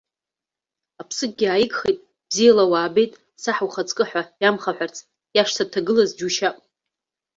[1.01, 4.97] Аԥсыкгьы ааигхеит бзиала уаабеит, саҳ ухаҵкы ҳәа иамхаҳәарц,
[5.35, 6.57] иашҭа дҭагылаз џьушьап.